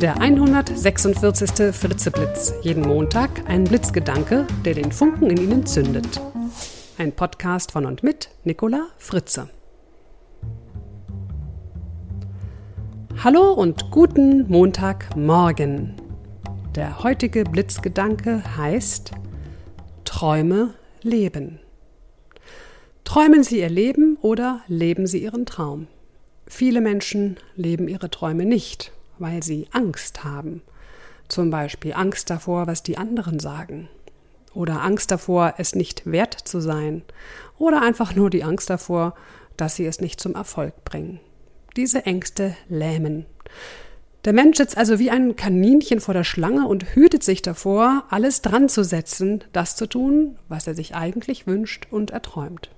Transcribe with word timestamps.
Der 0.00 0.20
146. 0.20 1.74
Fritzeblitz. 1.74 2.54
Jeden 2.62 2.82
Montag 2.82 3.30
ein 3.48 3.64
Blitzgedanke, 3.64 4.46
der 4.64 4.74
den 4.74 4.92
Funken 4.92 5.28
in 5.28 5.38
Ihnen 5.38 5.66
zündet. 5.66 6.20
Ein 6.98 7.10
Podcast 7.10 7.72
von 7.72 7.84
und 7.84 8.04
mit 8.04 8.30
Nicola 8.44 8.86
Fritze. 8.96 9.48
Hallo 13.24 13.52
und 13.54 13.90
guten 13.90 14.48
Montagmorgen. 14.48 15.96
Der 16.76 17.02
heutige 17.02 17.42
Blitzgedanke 17.42 18.44
heißt 18.56 19.10
Träume 20.04 20.74
leben. 21.02 21.58
Träumen 23.02 23.42
Sie 23.42 23.58
Ihr 23.58 23.68
Leben 23.68 24.16
oder 24.22 24.60
leben 24.68 25.08
Sie 25.08 25.24
Ihren 25.24 25.44
Traum? 25.44 25.88
Viele 26.46 26.80
Menschen 26.80 27.36
leben 27.56 27.88
ihre 27.88 28.10
Träume 28.10 28.46
nicht, 28.46 28.92
weil 29.18 29.42
sie 29.42 29.68
Angst 29.72 30.24
haben. 30.24 30.62
Zum 31.28 31.50
Beispiel 31.50 31.92
Angst 31.92 32.30
davor, 32.30 32.66
was 32.66 32.82
die 32.82 32.96
anderen 32.96 33.38
sagen. 33.38 33.88
Oder 34.54 34.82
Angst 34.82 35.10
davor, 35.10 35.54
es 35.58 35.74
nicht 35.74 36.10
wert 36.10 36.34
zu 36.34 36.60
sein. 36.60 37.02
Oder 37.58 37.82
einfach 37.82 38.14
nur 38.14 38.30
die 38.30 38.44
Angst 38.44 38.70
davor, 38.70 39.14
dass 39.56 39.76
sie 39.76 39.86
es 39.86 40.00
nicht 40.00 40.20
zum 40.20 40.34
Erfolg 40.34 40.84
bringen. 40.84 41.20
Diese 41.76 42.06
Ängste 42.06 42.56
lähmen. 42.68 43.26
Der 44.24 44.32
Mensch 44.32 44.56
sitzt 44.56 44.76
also 44.76 44.98
wie 44.98 45.10
ein 45.10 45.36
Kaninchen 45.36 46.00
vor 46.00 46.14
der 46.14 46.24
Schlange 46.24 46.66
und 46.66 46.94
hütet 46.94 47.22
sich 47.22 47.40
davor, 47.40 48.04
alles 48.10 48.42
dran 48.42 48.68
zu 48.68 48.82
setzen, 48.82 49.44
das 49.52 49.76
zu 49.76 49.86
tun, 49.86 50.38
was 50.48 50.66
er 50.66 50.74
sich 50.74 50.94
eigentlich 50.94 51.46
wünscht 51.46 51.86
und 51.90 52.10
erträumt. 52.10 52.70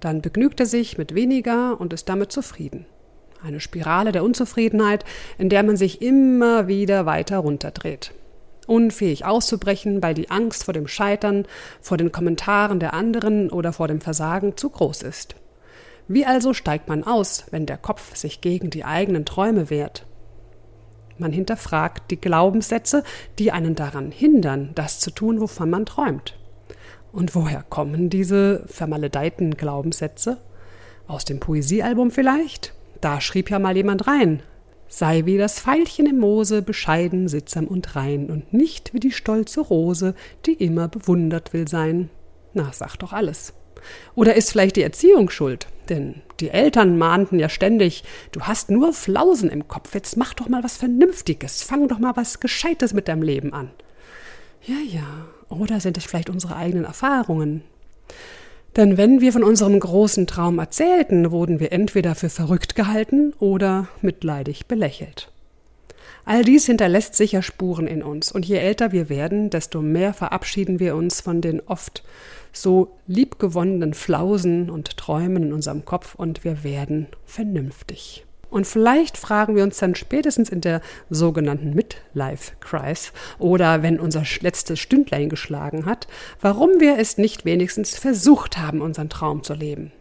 Dann 0.00 0.22
begnügt 0.22 0.60
er 0.60 0.66
sich 0.66 0.98
mit 0.98 1.14
weniger 1.14 1.80
und 1.80 1.92
ist 1.92 2.08
damit 2.08 2.32
zufrieden. 2.32 2.86
Eine 3.42 3.60
Spirale 3.60 4.12
der 4.12 4.24
Unzufriedenheit, 4.24 5.04
in 5.38 5.48
der 5.48 5.62
man 5.62 5.76
sich 5.76 6.02
immer 6.02 6.68
wieder 6.68 7.06
weiter 7.06 7.38
runterdreht. 7.38 8.12
Unfähig 8.66 9.24
auszubrechen, 9.24 10.02
weil 10.02 10.14
die 10.14 10.30
Angst 10.30 10.64
vor 10.64 10.74
dem 10.74 10.88
Scheitern, 10.88 11.46
vor 11.80 11.96
den 11.96 12.10
Kommentaren 12.10 12.80
der 12.80 12.94
anderen 12.94 13.50
oder 13.50 13.72
vor 13.72 13.88
dem 13.88 14.00
Versagen 14.00 14.56
zu 14.56 14.70
groß 14.70 15.02
ist. 15.02 15.36
Wie 16.08 16.24
also 16.24 16.54
steigt 16.54 16.88
man 16.88 17.04
aus, 17.04 17.44
wenn 17.50 17.66
der 17.66 17.78
Kopf 17.78 18.16
sich 18.16 18.40
gegen 18.40 18.70
die 18.70 18.84
eigenen 18.84 19.24
Träume 19.24 19.70
wehrt? 19.70 20.06
Man 21.18 21.32
hinterfragt 21.32 22.10
die 22.10 22.20
Glaubenssätze, 22.20 23.02
die 23.38 23.50
einen 23.50 23.74
daran 23.74 24.10
hindern, 24.10 24.70
das 24.74 25.00
zu 25.00 25.10
tun, 25.10 25.40
wovon 25.40 25.70
man 25.70 25.86
träumt. 25.86 26.38
Und 27.12 27.34
woher 27.34 27.62
kommen 27.62 28.10
diese 28.10 28.64
vermaledeiten 28.66 29.56
Glaubenssätze? 29.56 30.38
Aus 31.06 31.24
dem 31.24 31.40
Poesiealbum 31.40 32.10
vielleicht? 32.10 32.75
Da 33.00 33.20
schrieb 33.20 33.50
ja 33.50 33.58
mal 33.58 33.76
jemand 33.76 34.06
rein. 34.06 34.42
Sei 34.88 35.26
wie 35.26 35.36
das 35.36 35.58
Veilchen 35.58 36.06
im 36.06 36.18
Moose, 36.18 36.62
bescheiden, 36.62 37.28
sittsam 37.28 37.66
und 37.66 37.96
rein, 37.96 38.30
und 38.30 38.52
nicht 38.52 38.94
wie 38.94 39.00
die 39.00 39.10
stolze 39.10 39.60
Rose, 39.60 40.14
die 40.46 40.52
immer 40.52 40.88
bewundert 40.88 41.52
will 41.52 41.66
sein. 41.66 42.08
Na, 42.54 42.70
sag 42.72 42.96
doch 42.96 43.12
alles. 43.12 43.52
Oder 44.14 44.34
ist 44.34 44.52
vielleicht 44.52 44.76
die 44.76 44.82
Erziehung 44.82 45.28
schuld? 45.30 45.66
Denn 45.88 46.22
die 46.40 46.50
Eltern 46.50 46.98
mahnten 46.98 47.38
ja 47.38 47.48
ständig, 47.48 48.04
du 48.32 48.42
hast 48.42 48.70
nur 48.70 48.92
Flausen 48.92 49.50
im 49.50 49.68
Kopf, 49.68 49.94
jetzt 49.94 50.16
mach 50.16 50.34
doch 50.34 50.48
mal 50.48 50.64
was 50.64 50.76
Vernünftiges, 50.76 51.62
fang 51.62 51.88
doch 51.88 51.98
mal 51.98 52.16
was 52.16 52.40
Gescheites 52.40 52.92
mit 52.92 53.08
deinem 53.08 53.22
Leben 53.22 53.52
an. 53.52 53.70
Ja, 54.62 54.76
ja, 54.88 55.26
oder 55.48 55.80
sind 55.80 55.96
es 55.96 56.04
vielleicht 56.04 56.30
unsere 56.30 56.56
eigenen 56.56 56.84
Erfahrungen? 56.84 57.62
Denn 58.76 58.98
wenn 58.98 59.22
wir 59.22 59.32
von 59.32 59.42
unserem 59.42 59.80
großen 59.80 60.26
Traum 60.26 60.58
erzählten, 60.58 61.30
wurden 61.30 61.60
wir 61.60 61.72
entweder 61.72 62.14
für 62.14 62.28
verrückt 62.28 62.74
gehalten 62.74 63.32
oder 63.38 63.88
mitleidig 64.02 64.66
belächelt. 64.66 65.32
All 66.26 66.42
dies 66.42 66.66
hinterlässt 66.66 67.14
sicher 67.14 67.40
Spuren 67.40 67.86
in 67.86 68.02
uns, 68.02 68.32
und 68.32 68.44
je 68.44 68.56
älter 68.56 68.92
wir 68.92 69.08
werden, 69.08 69.48
desto 69.48 69.80
mehr 69.80 70.12
verabschieden 70.12 70.78
wir 70.78 70.94
uns 70.94 71.22
von 71.22 71.40
den 71.40 71.60
oft 71.60 72.02
so 72.52 72.96
liebgewonnenen 73.06 73.94
Flausen 73.94 74.68
und 74.68 74.96
Träumen 74.96 75.44
in 75.44 75.52
unserem 75.54 75.84
Kopf 75.84 76.14
und 76.14 76.44
wir 76.44 76.62
werden 76.64 77.06
vernünftig. 77.24 78.25
Und 78.50 78.66
vielleicht 78.66 79.16
fragen 79.16 79.56
wir 79.56 79.64
uns 79.64 79.78
dann 79.78 79.94
spätestens 79.94 80.50
in 80.50 80.60
der 80.60 80.80
sogenannten 81.10 81.74
Midlife-Crisis 81.74 83.12
oder 83.38 83.82
wenn 83.82 83.98
unser 83.98 84.22
letztes 84.40 84.78
Stündlein 84.78 85.28
geschlagen 85.28 85.84
hat, 85.84 86.06
warum 86.40 86.78
wir 86.78 86.98
es 86.98 87.18
nicht 87.18 87.44
wenigstens 87.44 87.98
versucht 87.98 88.58
haben, 88.58 88.80
unseren 88.80 89.08
Traum 89.08 89.42
zu 89.42 89.54
leben. 89.54 89.92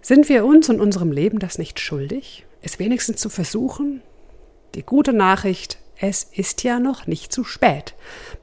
Sind 0.00 0.28
wir 0.28 0.44
uns 0.44 0.68
und 0.68 0.80
unserem 0.80 1.12
Leben 1.12 1.38
das 1.38 1.58
nicht 1.58 1.80
schuldig, 1.80 2.46
es 2.62 2.78
wenigstens 2.78 3.20
zu 3.20 3.28
versuchen? 3.28 4.00
Die 4.74 4.82
gute 4.82 5.12
Nachricht, 5.12 5.78
es 6.00 6.24
ist 6.24 6.62
ja 6.62 6.78
noch 6.78 7.06
nicht 7.06 7.32
zu 7.32 7.44
spät. 7.44 7.94